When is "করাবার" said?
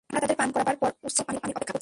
0.53-0.77